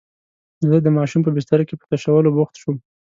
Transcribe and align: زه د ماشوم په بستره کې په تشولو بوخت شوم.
زه 0.69 0.77
د 0.81 0.87
ماشوم 0.97 1.21
په 1.23 1.31
بستره 1.35 1.63
کې 1.67 1.75
په 1.79 1.85
تشولو 1.91 2.33
بوخت 2.35 2.55
شوم. 2.61 2.77